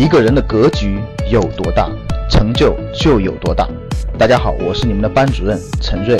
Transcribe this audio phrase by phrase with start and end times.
[0.00, 0.98] 一个人的格局
[1.30, 1.86] 有多大，
[2.30, 3.68] 成就就有多大。
[4.18, 6.18] 大家好，我是你们的班主任陈瑞，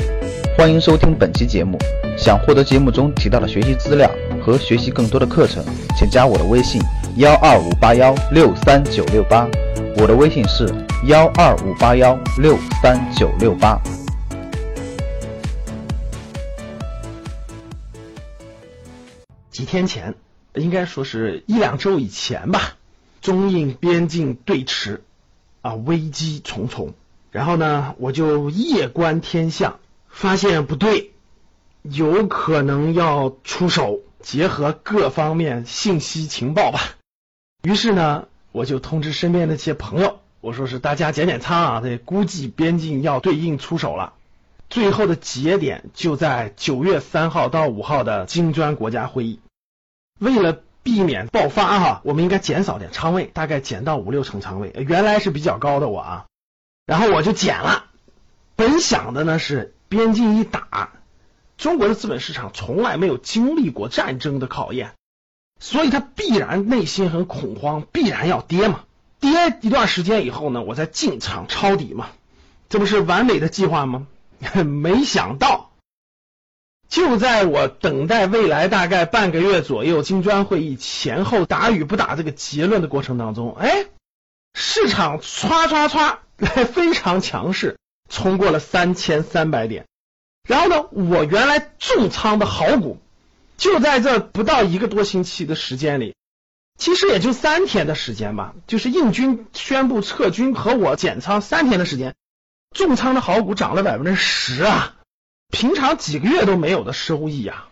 [0.55, 1.79] 欢迎收听本期节目。
[2.15, 4.11] 想获得节目中提到的学习资料
[4.45, 5.65] 和学习更多的课程，
[5.97, 6.79] 请加我的微信
[7.17, 9.49] 幺二五八幺六三九六八。
[9.97, 10.69] 我的微信是
[11.07, 13.81] 幺二五八幺六三九六八。
[19.51, 20.15] 几天前，
[20.53, 22.77] 应该说是一两周以前吧，
[23.21, 25.01] 中印边境对峙
[25.63, 26.95] 啊，危机重重。
[27.31, 31.13] 然后呢，我就夜观天象，发现不对，
[31.83, 34.01] 有可能要出手。
[34.23, 36.79] 结合各方面信息情报吧，
[37.63, 44.13] 于是呢，我就通知身边的一些朋友，我说是大家减减仓啊，这估计边境要对应出手了。
[44.69, 49.41] 最后的节点就在九月三号到五号的金砖国家会议。
[50.19, 54.73] 为了避免爆发哈，我们应该减少点仓位，大概减到五六成仓位。
[54.75, 56.27] 原来是比较高的我啊，
[56.87, 57.85] 然后我就减了。
[58.57, 60.91] 本想的呢是边境一打，
[61.57, 64.93] 中国的资本市场从来没有经历过战争的考验，
[65.59, 68.81] 所以它必然内心很恐慌，必然要跌嘛。
[69.21, 72.09] 跌一段时间以后呢，我再进场抄底嘛，
[72.69, 74.07] 这不是完美的计划吗？
[74.65, 75.70] 没想到，
[76.91, 83.87] 就在我等待未来大概半个月左右金砖会议前后打与不打这个结论的过程当中，哎，
[84.55, 86.19] 市场唰唰唰
[86.67, 89.87] 非常强势，冲过了三千三百点。
[90.49, 92.99] 然后呢，我原来重仓的好股，
[93.57, 96.17] 就在这不到一个多星期的时间里，
[96.77, 102.17] 其实也就三天的时间吧，就是印军宣布撤军和我减仓三天的时间。
[102.75, 104.97] 重仓的好股涨了百分之十啊，
[105.51, 107.69] 平常几个月都没有的收益啊！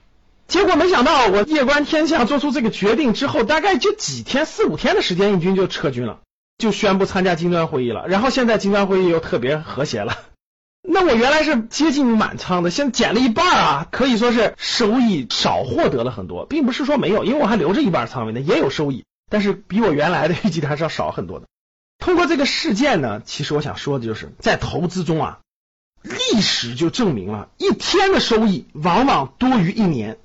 [0.47, 6.21] 结果没想到我夜观天象做出这个决定之后，大概就几天四五天的时间，印军就撤军了，
[6.57, 8.09] 就宣布参加金砖会议了。
[8.09, 10.17] 然后现在金砖会议又特别和谐了，
[10.83, 21.47] 那我原来是接近满仓的，现在减了一半啊，可以说是收益少获得了很多，并不是说没有，因为我还留着一半仓位呢，也有收益，但是比我原来的预计的还是要少很多的。
[21.99, 25.41] 通过这个事件呢，其实我想说的就是在投资中啊，
[26.09, 30.19] 历史就证明了一天的收益往往多于一年，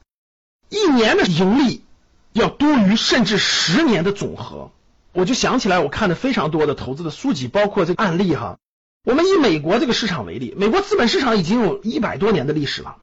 [0.70, 1.84] 一年的盈利
[2.32, 4.72] 要多于甚至十年的总和。
[5.12, 8.58] 我就想起来，我看的非常多的投资的书籍，包括这个案例哈。
[9.04, 12.98] 我们以美国这个市场为例，美国资本市场已经有一百多年的历史了，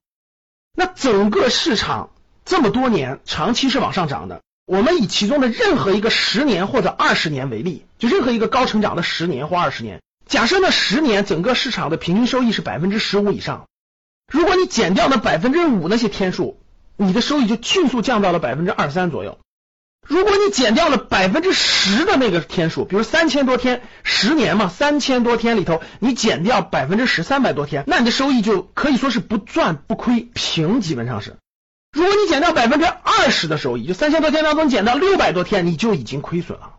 [0.75, 2.11] 那整个市场
[2.45, 4.41] 这么多年长期是往上涨的。
[4.67, 13.67] 我们以其中的任何一个十年或者二十年为例，就任何一个高成长的十年或二十年，假设那十年整个市场的平均收益是百分之十五以上，
[14.33, 16.61] 如果你减掉那百分之五那些天数，
[16.97, 19.39] 你的收益就迅速降到了百分之二三左右。
[20.07, 31.39] 如果你减掉了百分之十的那个天数，比如三千多天，十年嘛，三千多天里头你减掉百分之十，三百多天，那你的收益就可以说是不赚不亏，平基本上是。
[31.93, 36.75] 如果你减掉百分之二十的收益，就三千多天当中减到六百多天，你就已经亏损了。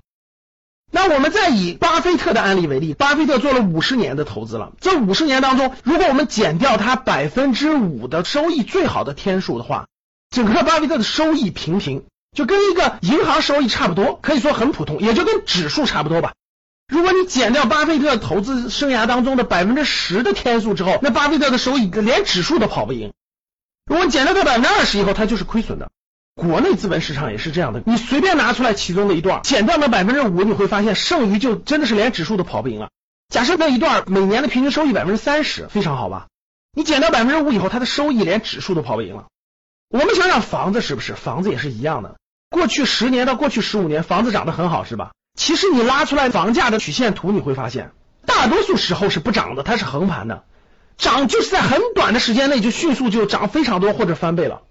[1.04, 9.88] 那我们再以巴菲特的案例为例，巴菲特做了五十年的投资了，这五十年当中，如果我们减掉他百分之五的收益最好的天数的话，
[10.30, 12.04] 整个巴菲特的收益平平，
[12.38, 16.34] 就跟一个银行收益差不多，可以说很普通，也就跟指数差不多吧。
[16.88, 23.12] 如果你减掉巴菲特投资生涯当中的百分之十的天数之后，那巴菲特的收益连指数都跑不赢。
[23.88, 25.90] 如果减掉它百分之二十以后，它就是亏损的。
[26.36, 32.90] 国内资本市场也是这样的，你随便拿出来其中的一段，减掉那百分之五，你会发现剩余就真的是连指数都跑不赢了。
[33.30, 36.28] 假设那一段每年的平均收益百分之三十，非常好吧？
[36.74, 39.28] 你减掉百分之五以后，它的收益连指数都跑不赢了。
[39.90, 41.16] 我们想想房子是不是？
[41.16, 42.16] 房子也是一样的。
[42.50, 45.12] 过去十年到过去十五年，房子涨得很好，是吧？
[45.38, 47.92] 其实你拉出来房价的曲线图，你会发现，
[48.26, 50.44] 大多数时候是不涨的，它是横盘的。
[50.98, 54.62] 涨就是在很短的时间内就迅速就涨非常多或者翻倍了。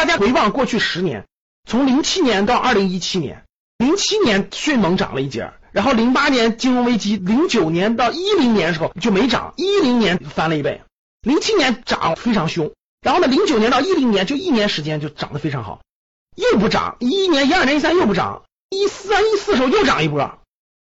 [0.00, 1.26] 大家回望过去十年，
[1.68, 3.44] 从零七年到二零一七年，
[3.76, 10.80] 零七年迅猛涨了一截，然后零八年金融危机，零九年到一零年的时候就没涨，一零年翻了一倍，
[11.20, 12.72] 零七年涨非常凶，
[13.02, 15.82] 然后呢零九年到一零年就一年时间就涨得非常好，
[16.34, 20.38] 又不涨，一一年、一二年、一三又不涨，一三一四时候又涨一波，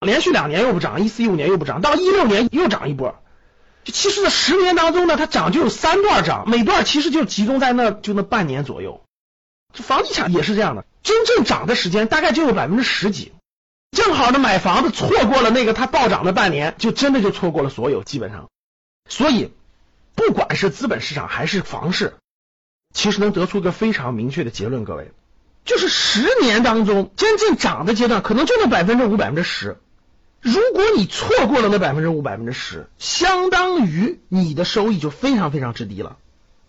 [0.05, 3.15] 连续两年又不涨，一四一五年又不涨，到一六年又涨一波。
[3.85, 9.01] 其实这十年当中呢，它涨就有三段涨，每段其实就集中在那就那半年左右。
[9.73, 13.33] 这房地产也是这样的，真正涨的时间大概就有百分之十几，
[13.91, 18.49] 正好呢买房子错过了那个它暴涨的半年，就真的就错过了所有基本上。
[19.07, 19.51] 所以
[20.15, 22.15] 不管是资本市场还是房市，
[22.93, 25.11] 其实能得出个非常明确的结论，各位，
[25.65, 29.77] 就是十年当中真正涨的阶段可能就那百分之五百分之十，
[30.41, 36.17] 如果你错过了那百分之五、百分之十，相当于你的收益就非常非常之低了。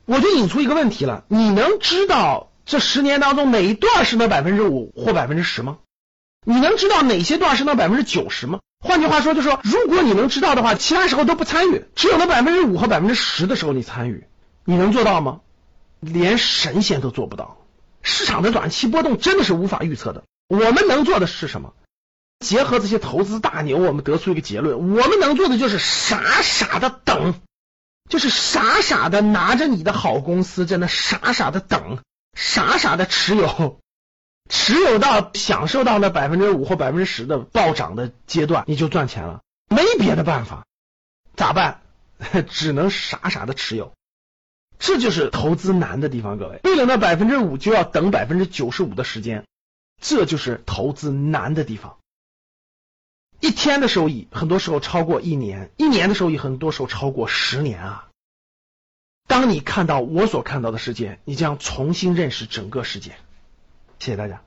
[0.04, 5.78] 我就引出一个问题了：你能知道这十年当中哪一段是那百分之五或百分之十吗？
[6.46, 8.60] 你能知道哪些段是那百分之九十吗？
[8.78, 14.24] 换句话说，就是说，如果你能知道的话，其他时候都不参与，只有那百分之五和百分之十的时候你参与，
[14.64, 15.40] 你能做到吗？
[15.98, 17.58] 连神仙都做不到。
[18.02, 20.22] 市场的短期波动真的是无法预测的。
[20.48, 21.72] 我们能做的是什么？
[22.38, 27.34] 结合这些投资大牛，我们得出一个结论：我们能做的就是傻傻的等，
[28.08, 31.98] 就是傻傻的拿着你的好公司，在那傻傻的等，
[32.42, 33.78] 傻傻的持有，
[34.48, 39.42] 持有到享受到那百分之五或百分之十的暴涨的阶段，你就赚钱了。
[39.68, 40.64] 没别的办法，
[41.36, 41.82] 咋办？
[42.48, 43.92] 只能傻傻的持有。
[44.78, 46.60] 这就是投资难的地方，各位。
[46.64, 49.44] 为了那百分之五，就要等百分之九十五的时间，
[50.00, 51.98] 这就是投资难的地方。
[53.40, 58.09] 一天的收益，很多时候超过一年；一年的收益，很多时候超过十年啊！
[59.30, 63.12] 当你看到我所看到的世界，你将重新认识整个世界。
[64.00, 64.40] 谢谢大家。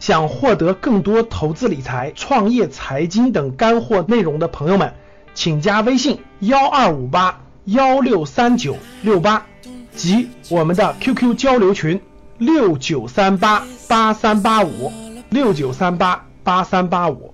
[0.00, 4.94] 想获得更多投资理财、创业、财经等干货内容的朋友们，
[5.34, 7.38] 请加微信幺二五八。
[7.64, 9.46] 幺六三九六八
[9.94, 12.00] 及我们的 QQ 交流群
[12.38, 14.90] 六九三八八三八五
[15.30, 17.32] 六九三八八三八五。